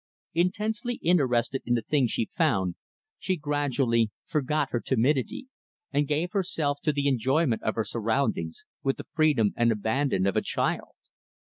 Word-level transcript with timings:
Intensely 0.33 0.95
interested 1.03 1.61
in 1.63 1.75
the 1.75 1.83
things 1.83 2.09
she 2.09 2.27
found, 2.35 2.73
she 3.19 3.35
gradually 3.35 4.09
forgot 4.25 4.69
her 4.71 4.79
timidity, 4.79 5.45
and 5.93 6.07
gave 6.07 6.31
herself 6.31 6.79
to 6.81 6.91
the 6.91 7.07
enjoyment 7.07 7.61
of 7.61 7.75
her 7.75 7.83
surroundings, 7.83 8.63
with 8.81 8.97
the 8.97 9.05
freedom 9.11 9.53
and 9.55 9.71
abandon 9.71 10.25
of 10.25 10.35
a 10.35 10.41
child. 10.41 10.95